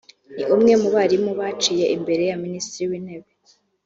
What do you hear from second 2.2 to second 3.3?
ya Minisitiri w’Intebe